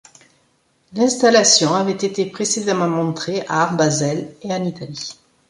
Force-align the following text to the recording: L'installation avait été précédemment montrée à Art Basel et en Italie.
L'installation 0.93 1.75
avait 1.75 1.91
été 1.91 2.25
précédemment 2.25 2.87
montrée 2.89 3.45
à 3.47 3.61
Art 3.65 3.77
Basel 3.77 4.33
et 4.41 4.51
en 4.51 4.63
Italie. 4.63 5.19